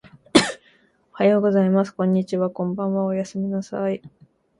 [1.11, 1.91] おはようございます。
[1.93, 2.49] こんにちは。
[2.49, 3.05] こんばんは。
[3.05, 4.01] おやすみなさい。